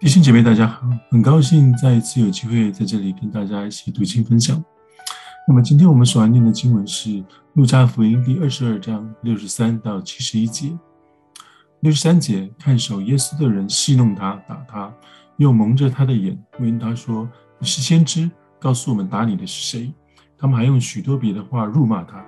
[0.00, 4.64] 弟兄姐妹，大家好，很高兴再一次有机会在这里跟大家一起读经分享。
[5.46, 7.10] 那么今天我们所要念的经文是
[7.52, 10.72] 《路加福音》第二十二章六十三到七十一节。
[11.80, 14.90] 六十三节，看守耶稣的人戏弄他，打他，
[15.36, 17.28] 又蒙着他的眼，问他说
[17.60, 19.92] ：“你是先知，告诉我们打你的是谁？”
[20.38, 22.24] 他们还用许多别的话辱骂他。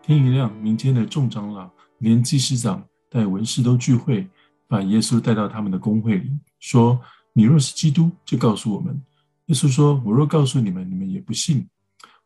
[0.00, 4.26] 天一亮，民间的众长老连祭司长带文士都聚会。
[4.66, 7.00] 把耶稣带到他们的公会里，说
[7.34, 9.02] ：“你若是基督，就告诉我们。”
[9.46, 11.66] 耶稣说：“我若告诉你们，你们也不信；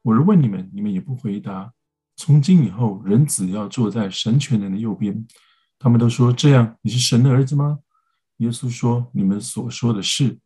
[0.03, 1.73] 我若问你们，你们也不回答。
[2.17, 5.27] 从今以后，人子要坐在神权人的右边。”
[5.79, 7.79] 他们都说：“这样，你是神的儿子吗？”
[8.39, 10.39] 耶稣说：“你们所说的是。”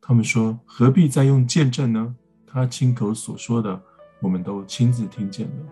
[0.00, 2.14] 他们说：“何必再用见证呢？
[2.46, 3.82] 他亲口所说的，
[4.20, 5.64] 我们都亲自听见了。”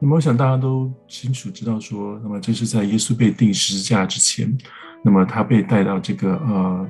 [0.00, 4.56] 那么，我想大家都清楚知道说，那么这是在耶稣被钉十字架之前，
[5.04, 6.88] 那么他被带到这个呃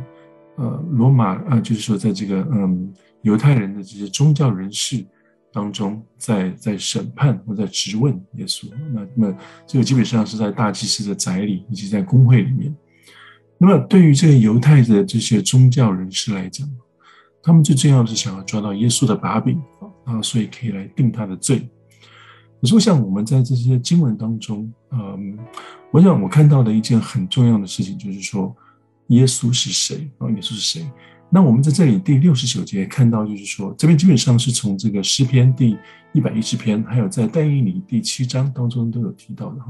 [0.56, 5.04] 呃罗马呃，就是说在这个嗯犹太人的这些宗教人士
[5.52, 8.68] 当中，在在审判或在质问耶稣。
[8.92, 12.72] 那那么这个基本上是在大祭司的宅里以及在公会里面。
[13.58, 16.68] 那么对于这个犹太的这些宗教人士来讲，
[17.42, 19.60] 他们最重要的是想要抓到耶稣的把柄
[20.04, 21.68] 啊，所以可以来定他的罪。
[22.64, 25.38] 可是，我想我们在这些经文当中，嗯，
[25.90, 28.56] 我想我看到的一件很重要的事情，就是说，
[29.08, 30.30] 耶稣是谁啊？
[30.30, 30.90] 耶稣是谁？
[31.28, 35.76] 那我们在这里第六十九节看到，就是说，这边基本上是从这个诗篇第
[36.14, 39.66] 一百一十篇，还有在但以理第七章当中都有提到的哈。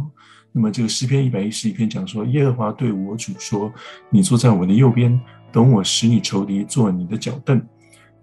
[0.52, 3.72] 那么这个诗篇一百一十一篇讲说，耶和华对我主说
[4.08, 7.60] ：“你坐在我的右边，等我使你仇敌做你的脚凳。”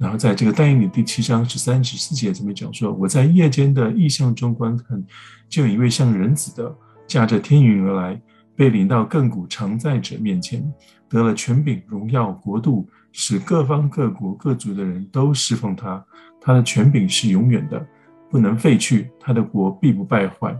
[0.01, 4.99] 然后在这个但以理第七章十三十四节这边讲说，我在夜间的异象中观看，
[5.47, 8.19] 就有一位像人子的驾着天云而来，
[8.55, 10.67] 被领到亘古常在者面前，
[11.07, 16.03] 得了权柄、荣耀、国度，使各方各国各族的人都侍奉他。
[16.41, 17.85] 他的权柄是永远的，
[18.27, 20.57] 不能废去，他的国必不败坏。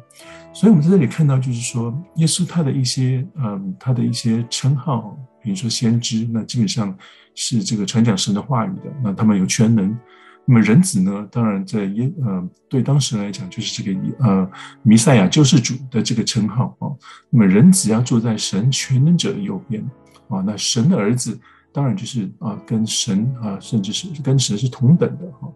[0.54, 5.18] 所以，我们在这里看到，就是说，耶稣他的一些嗯，他的一些称号。
[5.44, 6.98] 比如说先知，那基本上
[7.36, 9.98] 是这个传讲神的话语的，那他们有全能。
[10.46, 11.28] 那么人子呢？
[11.32, 16.90] 当然在耶呃，对当时来讲就是这个呃弥赛亚救世主的这个称号啊。
[17.30, 19.84] 那么人子要坐在神全能者的右边
[20.30, 20.42] 啊。
[20.46, 21.40] 那神的儿子
[21.72, 25.48] 当然就是啊，跟神啊，甚至是跟神是同等的哈。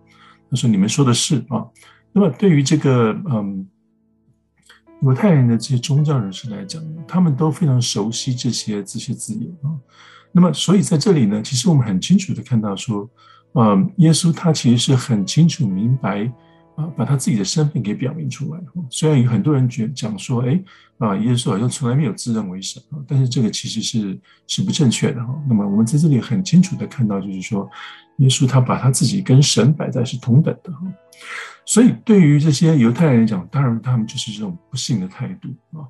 [0.50, 1.66] 他说你们说的是啊。
[2.14, 3.68] 那么对于这个嗯。
[5.06, 9.70] 犹太人的这些宗教人士来讲，他们都非常熟悉这些这些字眼啊。
[10.32, 13.08] 那么，所以在这里呢，其实我们很清楚的看到说，
[13.52, 16.26] 呃，耶稣他其实是很清楚明白
[16.76, 18.60] 啊，把他自己的身份给表明出来。
[18.90, 20.60] 虽然有很多人觉讲说，哎，
[20.98, 25.34] 啊，耶稣好像从来没有自认为神啊，但是这个其实是是不正确的哈。
[25.48, 27.70] 那么我们在这里很清楚的看到，就是说，
[28.18, 30.80] 耶稣他把他自己跟神摆在是同等的哈。
[31.66, 35.82] 所以，对于这些犹太人来讲，当然他们就是这种不幸的态度啊。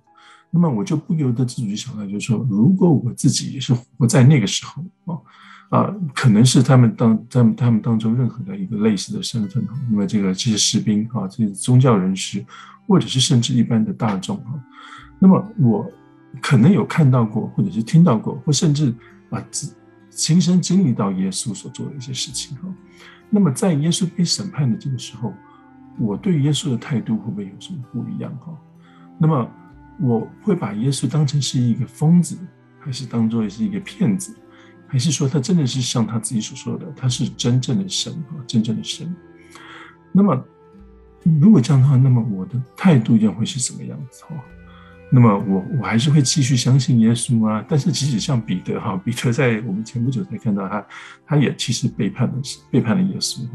[0.50, 5.20] 那么，我就不由得自己想到，就是说，如果我自己也是活在那个时候啊
[5.70, 12.46] 啊，可能是他们当他们他们当中任何的一个类似的身份，那么这个这些士兵啊，这些宗教人士，
[12.88, 14.54] 或者是甚至一般的大众啊，
[15.20, 15.92] 那么我
[16.42, 18.94] 可能有看到过，或者是听到过，或甚至
[19.30, 19.44] 啊，
[20.10, 22.74] 亲身经历到耶稣所做的一些事情哈。
[23.30, 25.34] 那么，在耶稣被审判的这个时候，
[26.00, 28.54] 我对耶稣的态度会不会有什么不一样哈？
[29.18, 29.50] 那么
[30.02, 32.38] 我会把耶稣当成是一个疯子，
[32.80, 34.36] 还是当作是一个骗子，
[34.88, 39.16] 还是说他真的是像他自己所说的，他是真正的神哈，真正的神？
[40.12, 40.44] 那么
[41.42, 44.36] 如果这样的话，那么我的态度又会是什么样子哈？
[45.12, 47.64] 那么我我还是会继续相信耶稣吗？
[47.70, 50.86] 但是即使像彼得哈，彼得在我们前不久才看到他，
[51.26, 52.34] 他也其实背叛了
[52.70, 53.48] 背叛了耶稣。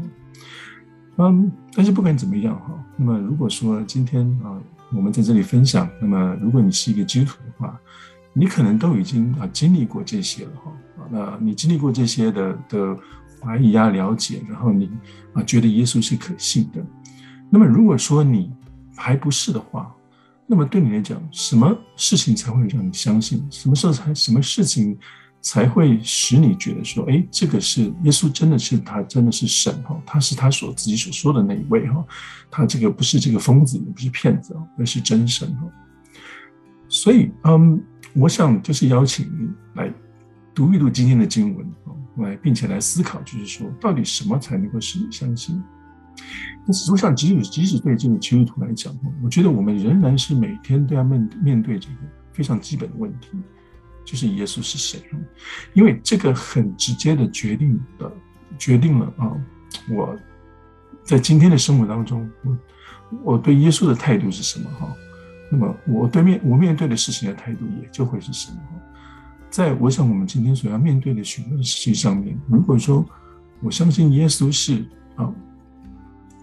[1.23, 4.57] 嗯，但是不管怎么样哈，那么如果说今天啊，
[4.91, 7.79] 我们在这里分享，那么如果你是一个基督徒的话，
[8.33, 10.71] 你可能都已经啊经历过这些了哈，
[11.11, 12.97] 那你经历过这些的的
[13.39, 14.89] 怀疑啊、了解，然后你
[15.33, 16.83] 啊觉得耶稣是可信的，
[17.51, 18.51] 那么如果说你
[18.95, 19.93] 还不是的话，
[20.47, 23.45] 那么对你来讲，什么事情才会让你相信？
[23.51, 24.97] 什么时候才什么事情？
[25.41, 32.05] 才会使你觉得说，哎，这个是耶稣，真的是他，真的是神哈，他是他所自己所说的那一位哈，
[32.49, 35.67] 他这个不是这个疯子，也不是骗子，而是真神哈。
[36.87, 37.81] 所以，嗯，
[38.13, 39.91] 我想就是邀请你来
[40.53, 45.61] 读一读今天的经文啊，来，并且来思考，就是说，到底什么才能够使你相信？
[46.67, 51.95] 但是，我想，即使即使对这个基督徒来讲，我觉得我们仍然是每天都要面面对这个
[52.31, 53.29] 非常基本的问题。
[54.11, 55.01] 就是耶稣是谁，
[55.71, 58.11] 因为这个很直接的决定的
[58.59, 59.31] 决定了啊，
[59.89, 60.13] 我
[61.01, 62.57] 在今天的生活当中，我
[63.23, 64.93] 我对耶稣的态度是什么哈？
[65.49, 68.57] 那么我对面我面对的事情的态度也就会是什么？
[69.49, 73.05] 在我想我们今天所要面对的许多的事情上面，如果说
[73.61, 74.85] 我相信耶稣是
[75.15, 75.33] 啊，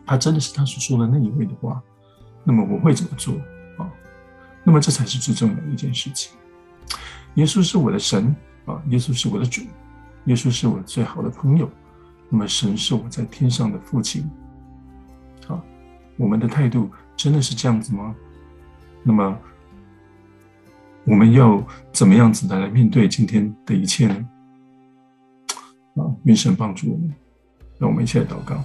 [0.07, 1.83] 他真的是他所说的那一位的话，
[2.45, 3.35] 那么我会怎么做
[3.77, 3.85] 啊？
[4.65, 6.33] 那么这才是最重要的一件事情。
[7.39, 8.35] 耶稣是我的神
[8.67, 9.63] 啊，耶稣是我的主，
[10.25, 11.71] 耶稣是我最好的朋友。
[12.29, 14.29] 那么神是我在天上的父亲。
[15.47, 15.63] 啊，
[16.17, 18.13] 我们的态度真的是这样子吗？
[19.05, 19.39] 那么
[21.05, 24.29] 我们要怎么样子的来面对今天的一切呢？
[25.95, 27.15] 啊，愿神帮助我们，
[27.79, 28.61] 让我们一起来祷告。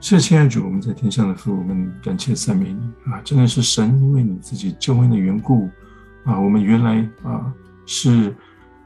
[0.00, 2.80] 谢谢亲爱的主，我们在天上的父，我们感谢赞美你
[3.12, 3.20] 啊！
[3.22, 5.68] 真的是神，因为你自己救恩的缘故
[6.24, 7.52] 啊，我们原来啊
[7.86, 8.34] 是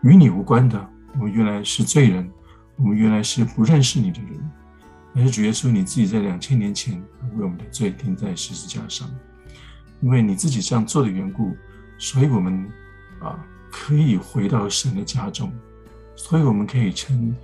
[0.02, 2.30] 与你无关的，我们原来是罪人，
[2.76, 4.50] 我们原来是不认识你的人。
[5.14, 6.94] 但是主耶稣，你自己在两千年前
[7.36, 9.08] 为我们的罪钉在十字架上，
[10.00, 11.56] 因为你自己这样做的缘故，
[11.98, 12.68] 所以我们
[13.20, 13.38] 啊
[13.70, 15.52] 可以回到神的家中，
[16.16, 17.34] 所以我们可以称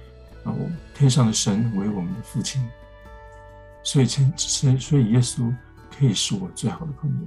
[0.44, 0.54] 啊
[0.94, 2.60] 天上的神为我们的父亲，
[3.84, 5.54] 所以称所以所以耶稣
[5.96, 7.26] 可以是我最好的朋友。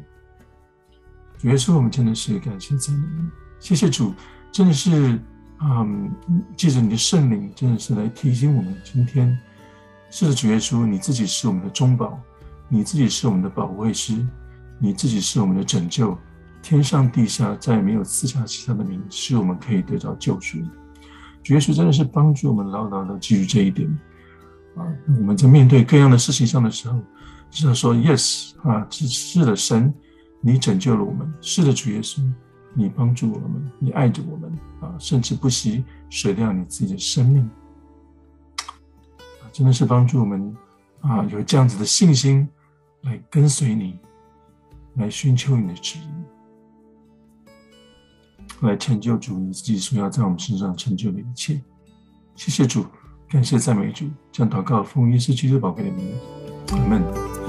[1.44, 3.30] 主耶稣，我们真的是感谢赞美你，
[3.60, 4.14] 谢谢主，
[4.50, 5.20] 真的是
[5.60, 6.10] 嗯，
[6.56, 9.38] 借着你的圣灵，真的是来提醒我们今天。
[10.10, 12.18] 是，主耶稣，你自己是我们的中保，
[12.70, 14.26] 你自己是我们的保卫师，
[14.80, 16.18] 你自己是我们的拯救，
[16.62, 20.60] 天上地下再也没有赐下其他的名，是我们可以得到救赎。
[21.44, 23.86] 主耶稣真的是帮助我们牢牢的记住这一点
[24.78, 24.88] 啊！
[25.20, 26.98] 我们在面对各样的事情上的时候，
[27.52, 29.94] 只能说 yes 啊，是是的，神，
[30.46, 32.22] 你拯救了我们，是的，主耶稣，
[32.74, 34.52] 你帮助我们，你爱着我们
[34.82, 37.50] 啊，甚至不惜舍掉你自己的生命。
[39.54, 40.54] 真的是帮助我们
[41.00, 42.46] 啊，有这样子的信心
[43.04, 43.98] 来跟随你，
[44.96, 47.48] 来寻求你的旨意，
[48.66, 51.62] 来成就主你自己所要在我们身上成就的一切。
[52.36, 52.86] 谢谢主，
[53.30, 56.14] 感谢赞美主，将祷告奉耶稣基督宝贵的名，
[56.72, 57.43] 阿门。